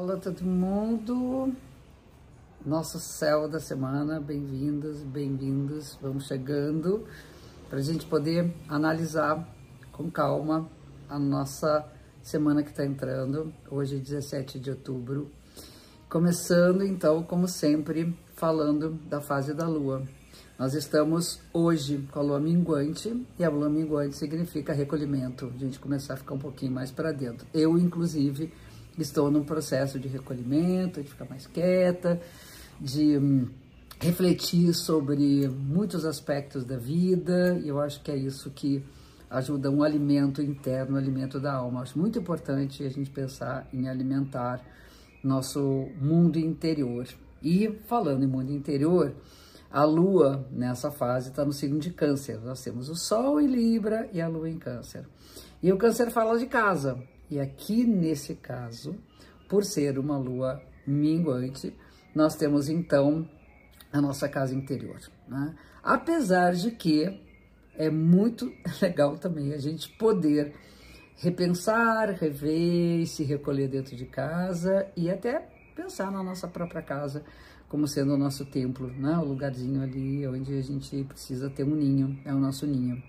[0.00, 1.54] Alô, todo mundo.
[2.64, 5.98] Nosso céu da semana, bem-vindas, bem-vindos.
[6.00, 7.04] Vamos chegando
[7.68, 9.46] para a gente poder analisar
[9.92, 10.66] com calma
[11.06, 11.86] a nossa
[12.22, 13.52] semana que está entrando.
[13.70, 15.30] Hoje, 17 de outubro.
[16.08, 20.02] Começando, então, como sempre, falando da fase da lua.
[20.58, 25.52] Nós estamos hoje com a lua minguante e a lua minguante significa recolhimento.
[25.54, 27.46] A gente começar a ficar um pouquinho mais para dentro.
[27.52, 28.50] Eu, inclusive,
[28.98, 32.20] estou num processo de recolhimento, de ficar mais quieta,
[32.80, 33.48] de hum,
[34.00, 38.82] refletir sobre muitos aspectos da vida, e eu acho que é isso que
[39.28, 41.82] ajuda um alimento interno, um alimento da alma.
[41.82, 44.60] Acho muito importante a gente pensar em alimentar
[45.22, 47.06] nosso mundo interior.
[47.42, 49.14] E falando em mundo interior,
[49.70, 52.40] a Lua, nessa fase, está no signo de Câncer.
[52.40, 55.06] Nós temos o Sol em Libra e a Lua em Câncer.
[55.62, 56.98] E o Câncer fala de casa.
[57.30, 58.96] E aqui, nesse caso,
[59.48, 61.74] por ser uma Lua minguante,
[62.14, 63.28] nós temos, então,
[63.92, 65.00] a nossa casa interior.
[65.28, 65.54] Né?
[65.82, 67.20] Apesar de que
[67.76, 70.54] é muito legal também a gente poder
[71.16, 77.22] repensar, rever, se recolher dentro de casa e até pensar na nossa própria casa
[77.68, 79.16] como sendo o nosso templo, né?
[79.18, 83.00] o lugarzinho ali onde a gente precisa ter um ninho, é o nosso ninho.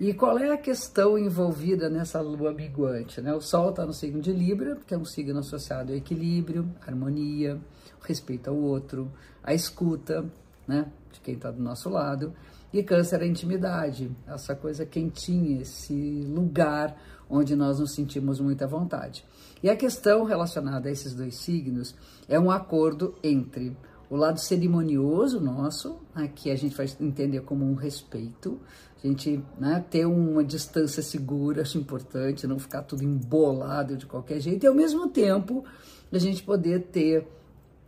[0.00, 3.20] E qual é a questão envolvida nessa lua minguante?
[3.20, 3.34] Né?
[3.34, 7.60] O Sol está no signo de Libra, que é um signo associado ao equilíbrio, harmonia,
[8.00, 9.12] respeito ao outro,
[9.44, 10.24] a escuta
[10.66, 10.90] né?
[11.12, 12.32] de quem está do nosso lado.
[12.72, 16.96] E Câncer é a intimidade, essa coisa quentinha, esse lugar
[17.28, 19.22] onde nós nos sentimos muita vontade.
[19.62, 21.94] E a questão relacionada a esses dois signos
[22.26, 23.76] é um acordo entre
[24.10, 28.60] o lado cerimonioso nosso, né, que a gente vai entender como um respeito,
[29.02, 34.40] a gente né, ter uma distância segura, acho importante, não ficar tudo embolado de qualquer
[34.40, 35.64] jeito, e ao mesmo tempo
[36.12, 37.26] a gente poder ter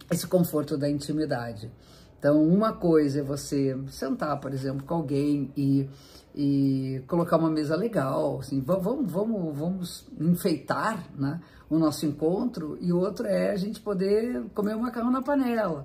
[0.08, 1.68] esse conforto da intimidade.
[2.22, 5.90] Então, uma coisa é você sentar, por exemplo, com alguém e,
[6.32, 12.92] e colocar uma mesa legal, assim, vamos, vamos, vamos enfeitar né, o nosso encontro, e
[12.92, 15.84] outro é a gente poder comer um macarrão na panela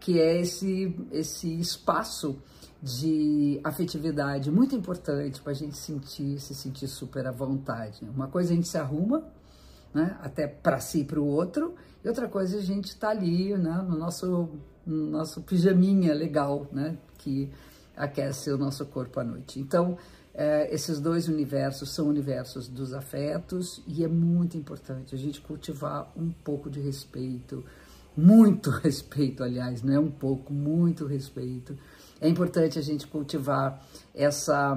[0.00, 2.36] que é esse, esse espaço
[2.82, 8.04] de afetividade muito importante para a gente sentir, se sentir super à vontade.
[8.12, 9.24] Uma coisa a gente se arruma,
[9.94, 13.56] né, até para si e para o outro, e outra coisa a gente está ali
[13.56, 17.50] né, no nosso, no nosso pijaminha legal, né, que
[17.96, 19.58] aquece o nosso corpo à noite.
[19.58, 19.98] Então,
[20.34, 26.12] é, esses dois universos são universos dos afetos e é muito importante a gente cultivar
[26.14, 27.64] um pouco de respeito,
[28.14, 31.76] muito respeito, aliás, não é um pouco, muito respeito.
[32.20, 33.82] É importante a gente cultivar
[34.14, 34.76] essa,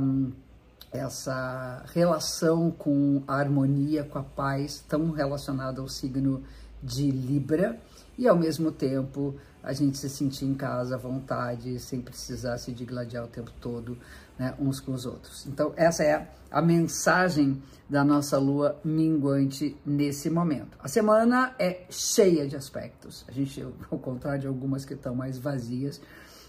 [0.92, 6.42] essa relação com a harmonia, com a paz, tão relacionada ao signo
[6.82, 7.78] de Libra,
[8.20, 12.74] e ao mesmo tempo a gente se sentir em casa à vontade, sem precisar se
[12.74, 13.98] digladiar o tempo todo
[14.38, 15.48] né, uns com os outros.
[15.48, 20.78] Então, essa é a mensagem da nossa lua minguante nesse momento.
[20.80, 23.24] A semana é cheia de aspectos.
[23.28, 26.02] A gente, ao contrário de algumas que estão mais vazias,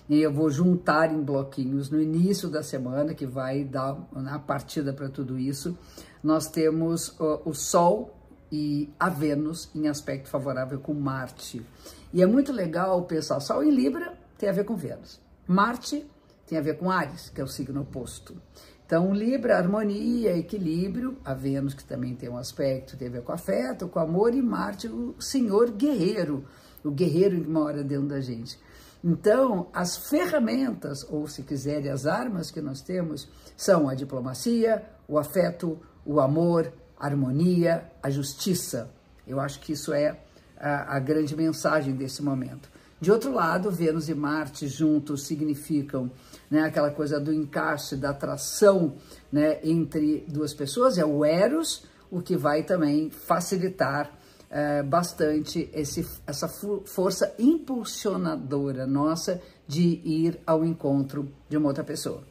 [0.08, 4.92] e eu vou juntar em bloquinhos no início da semana, que vai dar a partida
[4.92, 5.78] para tudo isso.
[6.20, 8.19] Nós temos o Sol
[8.50, 11.64] e a Vênus em aspecto favorável com Marte.
[12.12, 15.20] E é muito legal pensar, Sol em Libra tem a ver com Vênus.
[15.46, 16.06] Marte
[16.46, 18.36] tem a ver com Ares, que é o signo oposto.
[18.84, 23.30] Então, Libra, harmonia, equilíbrio, a Vênus, que também tem um aspecto, tem a ver com
[23.30, 26.44] afeto, com amor, e Marte, o senhor guerreiro,
[26.82, 28.58] o guerreiro que mora dentro da gente.
[29.02, 35.18] Então, as ferramentas, ou se quiserem, as armas que nós temos, são a diplomacia, o
[35.18, 38.90] afeto, o amor, harmonia, a justiça.
[39.26, 40.18] Eu acho que isso é
[40.58, 42.68] a, a grande mensagem desse momento.
[43.00, 46.10] De outro lado, Vênus e Marte juntos significam
[46.50, 48.94] né, aquela coisa do encaixe, da atração
[49.32, 54.12] né, entre duas pessoas, é o Eros, o que vai também facilitar
[54.50, 62.22] é, bastante esse, essa força impulsionadora nossa de ir ao encontro de uma outra pessoa.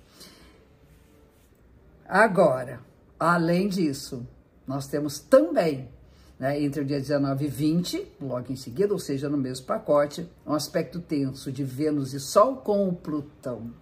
[2.07, 2.81] Agora,
[3.19, 4.27] além disso,
[4.69, 5.89] nós temos também
[6.37, 10.29] né, entre o dia 19 e 20, logo em seguida, ou seja, no mesmo pacote,
[10.45, 13.73] um aspecto tenso de Vênus e Sol com o Plutão.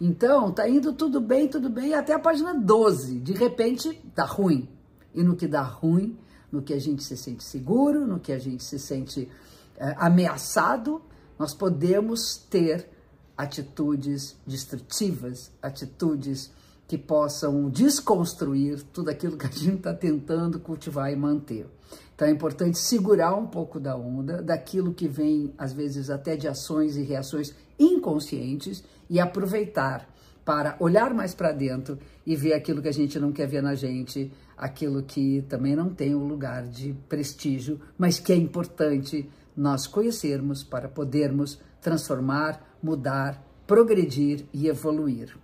[0.00, 3.18] Então, tá indo tudo bem, tudo bem, até a página 12.
[3.18, 4.68] De repente, tá ruim.
[5.12, 6.16] E no que dá ruim,
[6.52, 9.28] no que a gente se sente seguro, no que a gente se sente
[9.76, 11.02] é, ameaçado,
[11.36, 12.88] nós podemos ter
[13.36, 16.52] atitudes destrutivas, atitudes
[16.86, 21.66] que possam desconstruir tudo aquilo que a gente está tentando cultivar e manter.
[22.14, 26.46] Então é importante segurar um pouco da onda, daquilo que vem, às vezes, até de
[26.46, 30.08] ações e reações inconscientes e aproveitar
[30.44, 33.74] para olhar mais para dentro e ver aquilo que a gente não quer ver na
[33.74, 39.86] gente, aquilo que também não tem um lugar de prestígio, mas que é importante nós
[39.86, 45.36] conhecermos para podermos transformar, mudar, progredir e evoluir.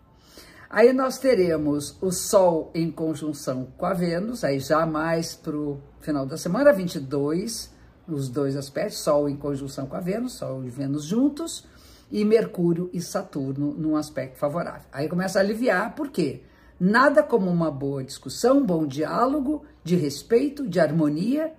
[0.71, 5.81] Aí nós teremos o Sol em conjunção com a Vênus, aí já mais para o
[5.99, 7.73] final da semana, 22,
[8.07, 11.65] os dois aspectos, Sol em conjunção com a Vênus, Sol e Vênus juntos,
[12.11, 14.87] e Mercúrio e Saturno num aspecto favorável.
[14.93, 16.43] Aí começa a aliviar, por quê?
[16.79, 21.51] Nada como uma boa discussão, um bom diálogo, de respeito, de harmonia,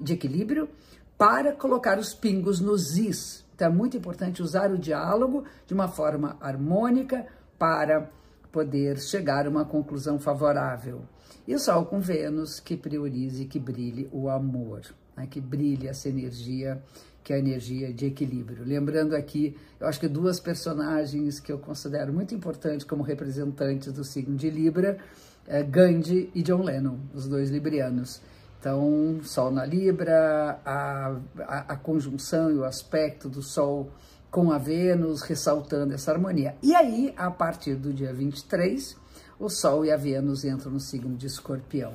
[0.00, 0.68] de equilíbrio,
[1.16, 3.44] para colocar os pingos nos is.
[3.54, 7.24] Então é muito importante usar o diálogo de uma forma harmônica
[7.56, 8.10] para
[8.52, 11.02] poder chegar a uma conclusão favorável.
[11.46, 14.82] E o Sol com Vênus que priorize, que brilhe o amor,
[15.16, 15.26] né?
[15.26, 16.82] que brilhe essa energia,
[17.24, 18.64] que é a energia de equilíbrio.
[18.64, 24.04] Lembrando aqui, eu acho que duas personagens que eu considero muito importantes como representantes do
[24.04, 24.98] signo de Libra,
[25.46, 28.20] é Gandhi e John Lennon, os dois librianos.
[28.60, 33.90] Então, Sol na Libra, a, a, a conjunção e o aspecto do Sol
[34.30, 36.56] com a Vênus, ressaltando essa harmonia.
[36.62, 38.96] E aí, a partir do dia 23,
[39.38, 41.94] o Sol e a Vênus entram no signo de Escorpião,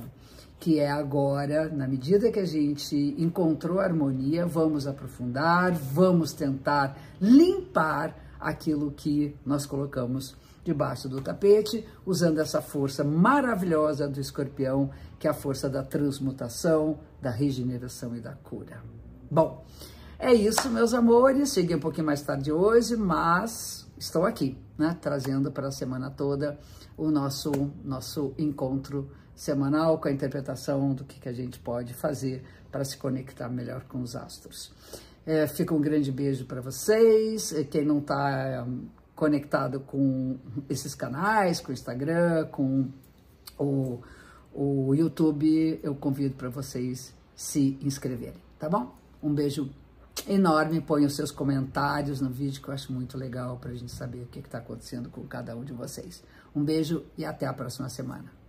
[0.58, 6.98] que é agora, na medida que a gente encontrou a harmonia, vamos aprofundar, vamos tentar
[7.20, 15.26] limpar aquilo que nós colocamos debaixo do tapete, usando essa força maravilhosa do escorpião, que
[15.26, 18.82] é a força da transmutação, da regeneração e da cura.
[19.30, 19.64] Bom,
[20.18, 21.52] é isso, meus amores.
[21.52, 24.96] Cheguei um pouquinho mais tarde hoje, mas estou aqui, né?
[25.00, 26.58] Trazendo para a semana toda
[26.96, 27.50] o nosso,
[27.84, 32.96] nosso encontro semanal com a interpretação do que, que a gente pode fazer para se
[32.96, 34.72] conectar melhor com os astros.
[35.26, 37.52] É, fica um grande beijo para vocês.
[37.70, 40.38] Quem não está um, conectado com
[40.68, 42.88] esses canais, com o Instagram, com
[43.58, 44.00] o,
[44.52, 48.94] o YouTube, eu convido para vocês se inscreverem, tá bom?
[49.22, 49.70] Um beijo
[50.28, 50.80] enorme.
[50.80, 54.22] Põe os seus comentários no vídeo, que eu acho muito legal para a gente saber
[54.22, 56.22] o que está acontecendo com cada um de vocês.
[56.54, 58.43] Um beijo e até a próxima semana.